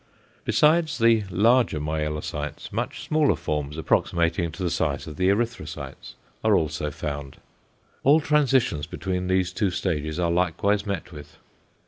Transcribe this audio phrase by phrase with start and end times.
[0.45, 6.55] Besides the larger myelocytes, much smaller forms, approximating to the size of the erythrocytes are
[6.55, 7.37] also found.
[8.03, 11.37] All transitions between these two stages are likewise met with.